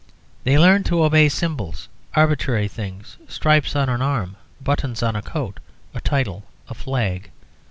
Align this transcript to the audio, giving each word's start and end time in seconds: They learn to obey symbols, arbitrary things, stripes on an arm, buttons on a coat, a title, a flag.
They 0.45 0.57
learn 0.57 0.83
to 0.85 1.03
obey 1.03 1.29
symbols, 1.29 1.87
arbitrary 2.15 2.67
things, 2.67 3.17
stripes 3.27 3.75
on 3.75 3.87
an 3.87 4.01
arm, 4.01 4.35
buttons 4.59 5.03
on 5.03 5.15
a 5.15 5.21
coat, 5.21 5.59
a 5.93 6.01
title, 6.01 6.43
a 6.67 6.73
flag. 6.73 7.29